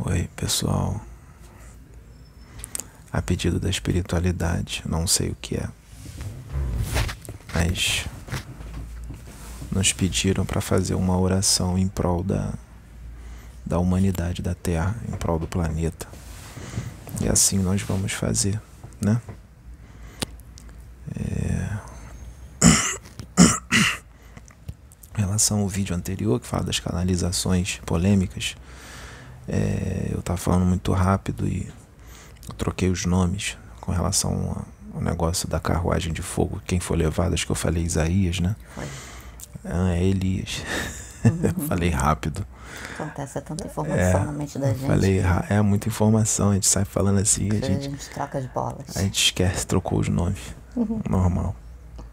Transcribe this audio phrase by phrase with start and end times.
[0.00, 1.00] Oi, pessoal.
[3.12, 5.68] A pedido da espiritualidade, não sei o que é,
[7.52, 8.06] mas
[9.72, 12.54] nos pediram para fazer uma oração em prol da,
[13.66, 16.06] da humanidade da Terra, em prol do planeta.
[17.20, 18.60] E assim nós vamos fazer,
[19.00, 19.20] né?
[21.16, 21.76] É...
[25.18, 28.54] em relação ao vídeo anterior, que fala das canalizações polêmicas,
[29.48, 31.66] é, eu estava falando muito rápido e
[32.48, 36.60] eu troquei os nomes com relação ao negócio da carruagem de fogo.
[36.66, 38.54] Quem foi levado, acho que eu falei Isaías, né?
[38.74, 38.84] Foi.
[39.64, 40.62] Ah, é Elias.
[41.24, 42.46] eu falei rápido.
[42.94, 44.86] Acontece é tanta informação É, na mente da gente.
[44.86, 48.38] Falei, é muita informação, a gente sai falando assim, a que a gente, gente troca
[48.38, 48.96] as bolas.
[48.96, 50.54] a gente esquece, trocou os nomes.
[51.08, 51.56] Normal.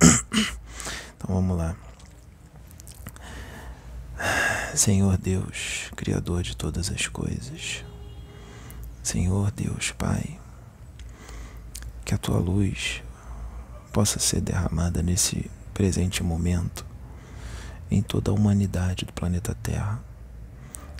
[1.20, 1.74] Então vamos lá.
[4.78, 7.84] Senhor Deus, Criador de todas as coisas.
[9.02, 10.38] Senhor Deus, Pai,
[12.04, 13.02] que a tua luz
[13.92, 16.86] possa ser derramada nesse presente momento
[17.90, 20.00] em toda a humanidade do planeta Terra.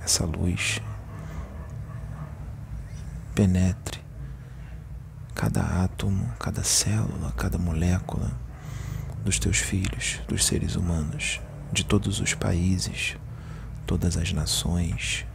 [0.00, 0.80] Essa luz
[3.36, 4.00] penetre
[5.32, 8.32] cada átomo, cada célula, cada molécula
[9.24, 11.40] dos teus filhos, dos seres humanos,
[11.72, 13.16] de todos os países,
[13.90, 15.26] todas as nações,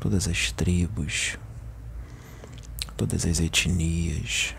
[0.00, 1.36] todas as tribos,
[2.96, 4.54] todas as etnias,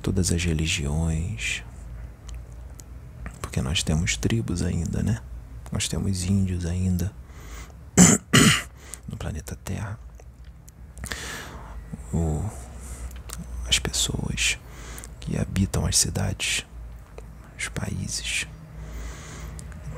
[0.00, 1.62] todas as religiões.
[3.42, 5.20] Porque nós temos tribos ainda, né?
[5.70, 7.12] Nós temos índios ainda
[9.06, 10.00] no planeta Terra.
[12.10, 12.42] O,
[13.68, 14.58] as pessoas
[15.20, 16.64] que habitam as cidades,
[17.58, 18.46] os países,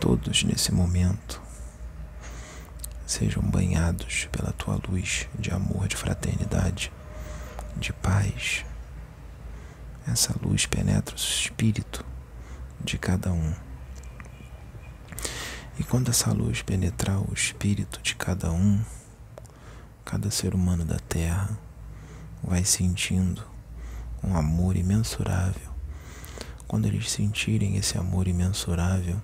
[0.00, 1.46] todos nesse momento
[3.08, 6.92] sejam banhados pela tua luz de amor, de fraternidade,
[7.74, 8.66] de paz.
[10.06, 12.04] Essa luz penetra o espírito
[12.78, 13.54] de cada um.
[15.78, 18.84] E quando essa luz penetrar o espírito de cada um,
[20.04, 21.58] cada ser humano da Terra
[22.42, 23.42] vai sentindo
[24.22, 25.70] um amor imensurável.
[26.66, 29.16] Quando eles sentirem esse amor imensurável,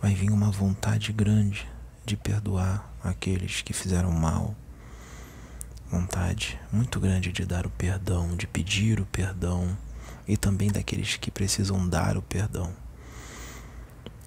[0.00, 1.66] vai vir uma vontade grande
[2.06, 4.54] de perdoar aqueles que fizeram mal.
[5.90, 9.76] Vontade muito grande de dar o perdão, de pedir o perdão
[10.26, 12.72] e também daqueles que precisam dar o perdão.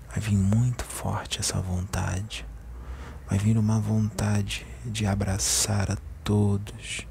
[0.09, 2.45] Vai vir muito forte essa vontade.
[3.29, 7.07] Vai vir uma vontade de abraçar a todos,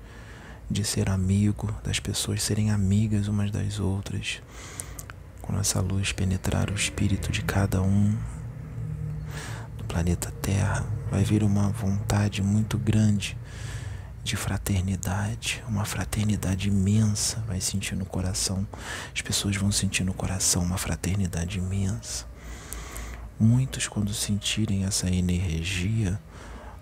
[0.71, 4.43] de ser amigo das pessoas, serem amigas umas das outras.
[5.41, 8.19] Quando essa luz penetrar o espírito de cada um
[9.89, 13.37] planeta Terra, vai vir uma vontade muito grande
[14.23, 18.69] de fraternidade, uma fraternidade imensa, vai sentir no coração.
[19.15, 22.27] As pessoas vão sentir no coração uma fraternidade imensa.
[23.41, 26.21] Muitos, quando sentirem essa energia,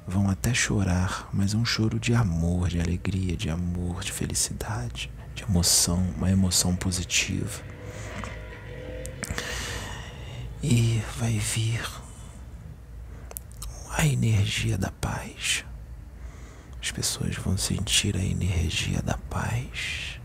[0.06, 5.10] vão até chorar, mas é um choro de amor, de alegria, de amor, de felicidade,
[5.32, 7.62] de emoção, uma emoção positiva.
[10.60, 11.80] E vai vir
[13.96, 15.64] a energia da paz.
[16.82, 20.20] As pessoas vão sentir a energia da paz.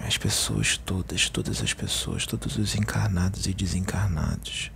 [0.00, 4.72] As pessoas todas, todas as pessoas, todos os encarnados e desencarnados.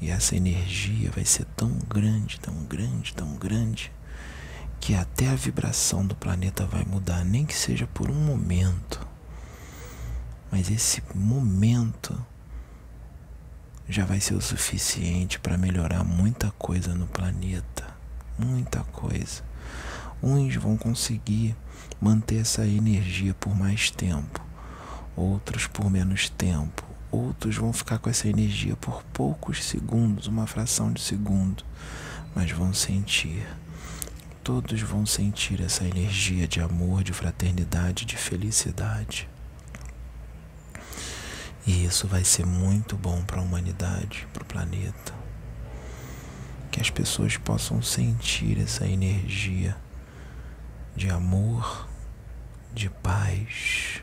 [0.00, 3.92] E essa energia vai ser tão grande, tão grande, tão grande,
[4.80, 9.06] que até a vibração do planeta vai mudar, nem que seja por um momento.
[10.50, 12.18] Mas esse momento
[13.88, 17.86] já vai ser o suficiente para melhorar muita coisa no planeta.
[18.38, 19.42] Muita coisa.
[20.22, 21.56] Uns vão conseguir
[22.00, 24.44] manter essa energia por mais tempo,
[25.16, 26.84] outros por menos tempo.
[27.10, 31.64] Outros vão ficar com essa energia por poucos segundos, uma fração de segundo,
[32.34, 33.46] mas vão sentir.
[34.44, 39.28] Todos vão sentir essa energia de amor, de fraternidade, de felicidade.
[41.68, 45.12] E isso vai ser muito bom para a humanidade, para o planeta.
[46.70, 49.76] Que as pessoas possam sentir essa energia
[50.96, 51.86] de amor,
[52.72, 54.02] de paz,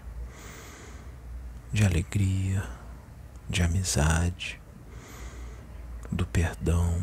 [1.73, 2.63] de alegria,
[3.49, 4.61] de amizade,
[6.11, 7.01] do perdão.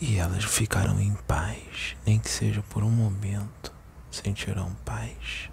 [0.00, 3.71] E elas ficarão em paz, nem que seja por um momento,
[4.12, 5.50] sentirão paz.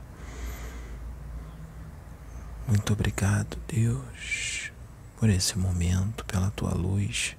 [2.68, 4.72] Muito obrigado, Deus.
[5.18, 7.36] por esse momento, pela tua luz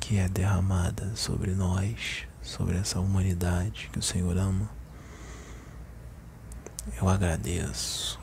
[0.00, 4.68] que é derramada sobre nós, sobre essa humanidade que o Senhor ama.
[7.00, 8.18] Eu agradeço.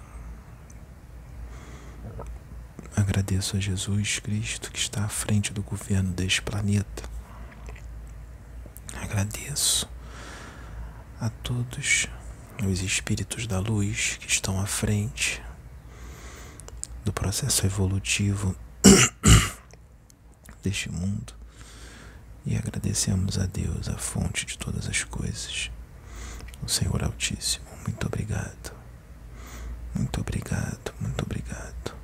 [2.96, 7.04] Agradeço a Jesus Cristo que está à frente do governo deste planeta.
[9.02, 9.88] Agradeço
[11.20, 12.08] a todos
[12.64, 15.42] os espíritos da luz que estão à frente
[17.04, 18.56] do processo evolutivo
[20.62, 21.34] deste mundo
[22.46, 25.70] e agradecemos a Deus, a fonte de todas as coisas,
[26.64, 27.66] o Senhor Altíssimo.
[27.86, 28.74] Muito obrigado,
[29.94, 31.96] muito obrigado, muito obrigado.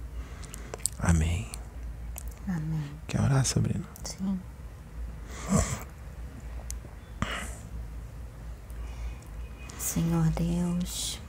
[1.00, 1.50] Amém.
[2.48, 2.92] Amém.
[3.08, 3.86] Quer orar, Sabrina?
[4.04, 4.40] Sim.
[9.94, 11.22] Senhor Deus,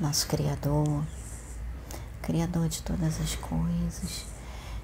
[0.00, 1.04] nosso Criador,
[2.22, 4.24] Criador de todas as coisas,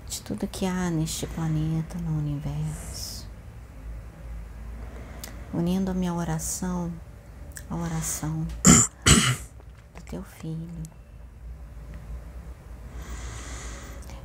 [0.09, 3.29] de tudo que há neste planeta, no universo.
[5.55, 6.93] Unindo a minha oração
[7.71, 8.45] à oração
[9.95, 10.83] do teu filho,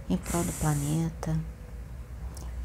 [0.09, 1.39] em prol do planeta,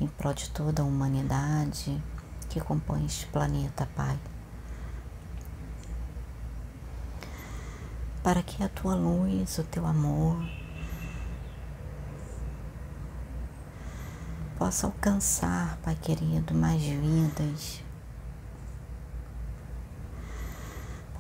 [0.01, 2.03] em prol de toda a humanidade
[2.49, 4.19] que compõe este planeta, Pai.
[8.23, 10.37] Para que a tua luz, o teu amor,
[14.57, 17.83] possa alcançar, Pai querido, mais vidas,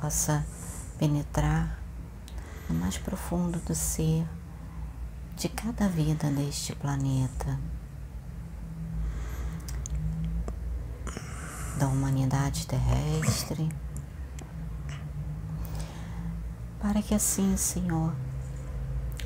[0.00, 0.46] possa
[0.96, 1.76] penetrar
[2.70, 4.25] no mais profundo do ser
[5.37, 7.58] de cada vida deste planeta,
[11.78, 13.69] da humanidade terrestre,
[16.82, 18.12] para que assim, Senhor,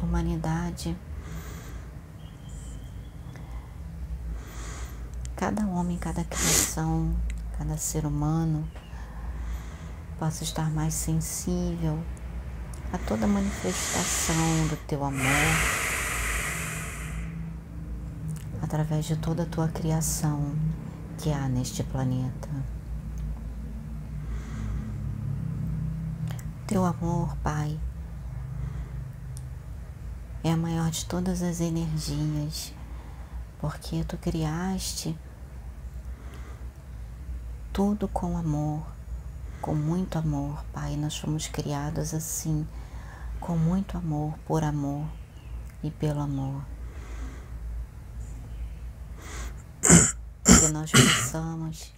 [0.03, 0.95] humanidade
[5.35, 7.17] cada homem, cada criação,
[7.57, 8.69] cada ser humano
[10.19, 11.99] possa estar mais sensível
[12.93, 15.25] a toda manifestação do teu amor
[18.61, 20.55] através de toda a tua criação
[21.17, 22.76] que há neste planeta.
[26.67, 27.79] Teu amor, Pai,
[30.43, 32.75] é a maior de todas as energias,
[33.61, 35.17] porque tu criaste
[37.73, 38.85] tudo com amor,
[39.61, 40.97] com muito amor, Pai.
[40.97, 42.67] Nós fomos criados assim,
[43.39, 45.07] com muito amor, por amor
[45.85, 46.63] e pelo amor.
[50.45, 51.93] Que nós possamos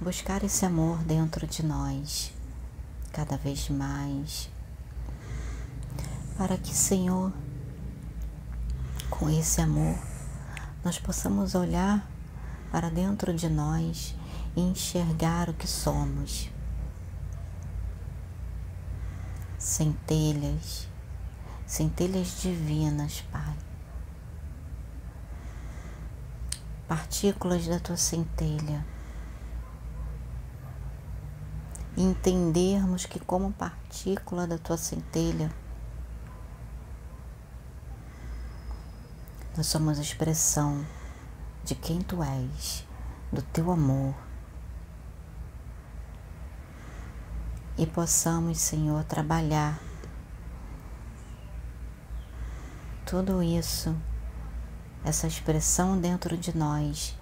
[0.00, 2.32] buscar esse amor dentro de nós,
[3.12, 4.48] cada vez mais,
[6.36, 7.32] para que, Senhor,
[9.10, 9.96] com esse amor,
[10.82, 12.08] nós possamos olhar
[12.70, 14.16] para dentro de nós
[14.56, 16.50] e enxergar o que somos.
[19.58, 20.88] Centelhas,
[21.66, 23.54] centelhas divinas, Pai.
[26.88, 28.84] Partículas da tua centelha.
[31.96, 35.52] E entendermos que, como partícula da tua centelha,
[39.56, 40.86] nós somos expressão
[41.64, 42.86] de quem tu és,
[43.30, 44.14] do teu amor.
[47.76, 49.78] E possamos, Senhor, trabalhar
[53.12, 53.94] tudo isso,
[55.04, 57.14] essa expressão dentro de nós,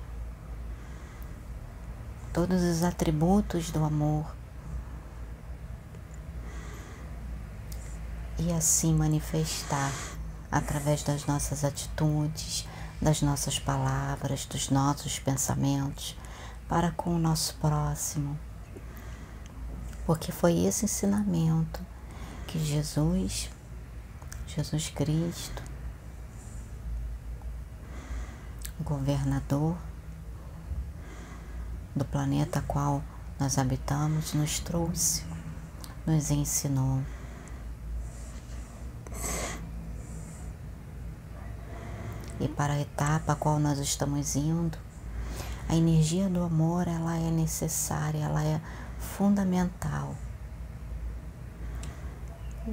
[2.33, 4.40] todos os atributos do amor,
[8.41, 9.93] e assim manifestar
[10.51, 12.67] através das nossas atitudes,
[13.01, 16.17] das nossas palavras, dos nossos pensamentos
[16.69, 18.39] para com o nosso próximo.
[20.07, 21.81] Porque foi esse ensinamento
[22.47, 23.51] que Jesus,
[24.47, 25.63] Jesus Cristo,
[28.81, 29.77] o governador
[31.95, 33.03] do planeta qual
[33.39, 35.25] nós habitamos, nos trouxe,
[36.07, 37.03] nos ensinou.
[42.41, 44.77] E para a etapa a qual nós estamos indo,
[45.69, 48.61] a energia do amor ela é necessária, ela é
[48.99, 50.15] fundamental.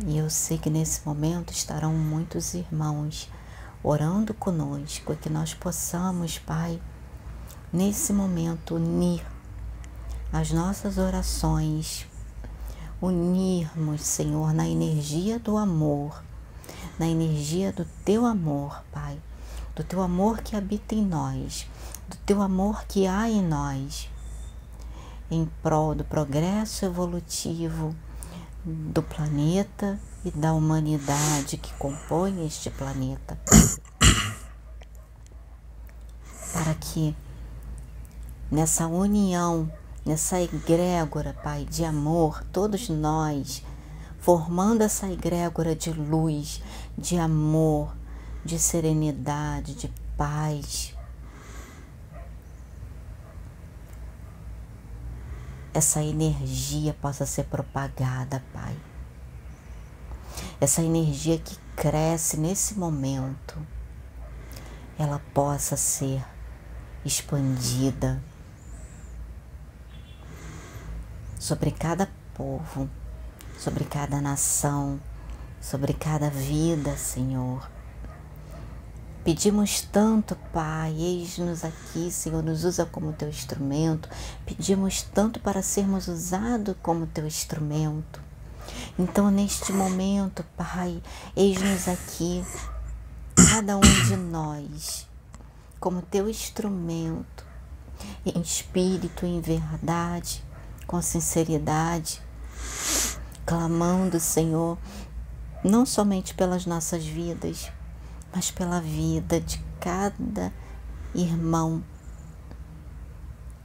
[0.06, 3.30] E eu sei que nesse momento estarão muitos irmãos
[3.84, 6.82] orando conosco, que nós possamos, Pai,
[7.72, 9.26] nesse momento unir
[10.32, 12.08] as nossas orações,
[13.02, 16.24] unirmos, Senhor, na energia do amor
[16.98, 19.20] na energia do teu amor, Pai,
[19.78, 21.68] do teu amor que habita em nós,
[22.10, 24.10] do teu amor que há em nós,
[25.30, 27.96] em prol do progresso evolutivo
[28.66, 33.38] do planeta e da humanidade que compõe este planeta.
[36.52, 37.16] Para que
[38.50, 39.72] nessa união,
[40.04, 43.64] nessa egrégora, Pai, de amor, todos nós,
[44.18, 46.64] formando essa egrégora de luz,
[46.98, 47.96] de amor,
[48.44, 50.96] de serenidade, de paz.
[55.74, 58.76] Essa energia possa ser propagada, Pai.
[60.60, 63.56] Essa energia que cresce nesse momento,
[64.98, 66.24] ela possa ser
[67.06, 68.22] expandida
[71.40, 72.90] sobre cada povo,
[73.58, 75.00] sobre cada nação,
[75.62, 77.77] sobre cada vida, Senhor.
[79.28, 84.08] Pedimos tanto, Pai, eis-nos aqui, Senhor, nos usa como teu instrumento.
[84.46, 88.22] Pedimos tanto para sermos usados como teu instrumento.
[88.98, 91.04] Então, neste momento, Pai,
[91.36, 92.42] eis-nos aqui,
[93.50, 95.06] cada um de nós,
[95.78, 97.46] como teu instrumento,
[98.26, 100.42] em espírito, em verdade,
[100.88, 102.22] com sinceridade,
[103.46, 104.78] clamando, Senhor,
[105.66, 107.70] não somente pelas nossas vidas,
[108.34, 110.54] mas pela vida de cada
[111.14, 111.84] irmão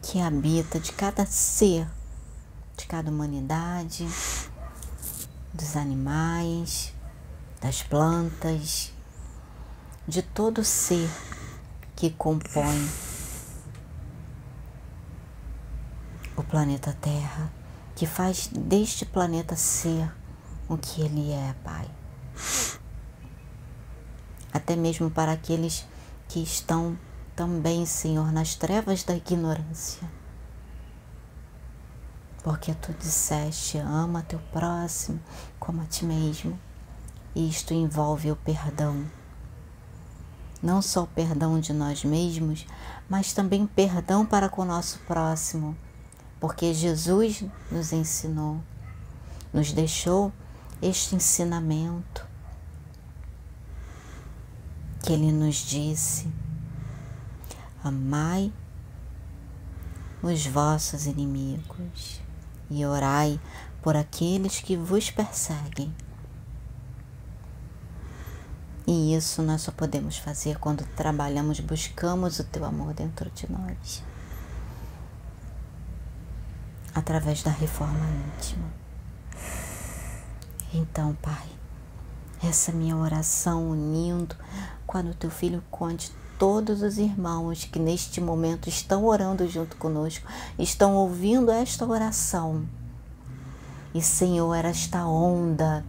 [0.00, 1.86] que habita, de cada ser,
[2.76, 4.06] de cada humanidade,
[5.52, 6.92] dos animais,
[7.60, 8.92] das plantas,
[10.06, 11.08] de todo ser
[11.94, 12.90] que compõe
[16.36, 17.52] o planeta Terra,
[17.94, 20.10] que faz deste planeta ser
[20.68, 21.88] o que ele é, Pai.
[24.52, 25.86] Até mesmo para aqueles
[26.28, 26.96] que estão
[27.34, 30.08] também, Senhor, nas trevas da ignorância.
[32.42, 35.20] Porque tu disseste, ama teu próximo
[35.58, 36.58] como a ti mesmo.
[37.34, 39.04] E isto envolve o perdão.
[40.62, 42.66] Não só o perdão de nós mesmos,
[43.08, 45.76] mas também perdão para com o nosso próximo
[46.42, 48.60] porque Jesus nos ensinou,
[49.52, 50.32] nos deixou
[50.82, 52.26] este ensinamento
[55.02, 56.28] que ele nos disse:
[57.82, 58.52] Amai
[60.22, 62.20] os vossos inimigos
[62.70, 63.40] e orai
[63.82, 65.94] por aqueles que vos perseguem.
[68.86, 74.02] E isso nós só podemos fazer quando trabalhamos, buscamos o teu amor dentro de nós
[76.94, 78.06] através da reforma
[78.36, 78.68] íntima.
[80.74, 81.46] Então, Pai,
[82.42, 84.36] essa minha oração unindo
[84.92, 90.26] quando teu filho conte todos os irmãos que neste momento estão orando junto conosco,
[90.58, 92.66] estão ouvindo esta oração.
[93.94, 95.82] E, Senhor, esta onda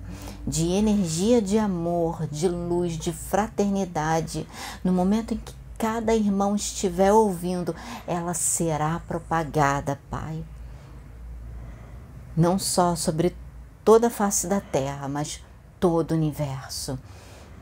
[0.48, 4.48] de energia de amor, de luz, de fraternidade,
[4.82, 7.76] no momento em que cada irmão estiver ouvindo,
[8.08, 10.42] ela será propagada, Pai
[12.36, 13.36] não só sobre
[13.84, 15.44] toda a face da terra, mas
[15.80, 16.98] todo o universo.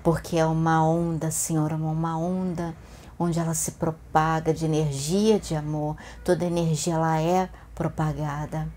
[0.04, 2.76] Porque é uma onda, Senhor, uma onda
[3.20, 8.68] onde ela se propaga de energia de amor, toda energia ela é propagada.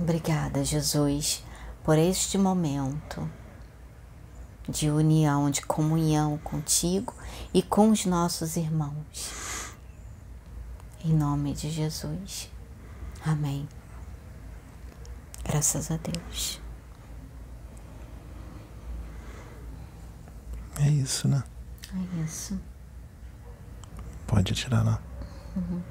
[0.00, 1.44] Obrigada, Jesus,
[1.82, 3.28] por este momento
[4.68, 7.12] de união, de comunhão contigo
[7.52, 9.74] e com os nossos irmãos.
[11.04, 12.48] Em nome de Jesus.
[13.24, 13.68] Amém.
[15.48, 16.60] Graças a Deus.
[20.80, 21.42] É isso, né?
[21.94, 22.60] É isso.
[24.26, 25.00] Pode tirar lá.
[25.56, 25.82] Uhum.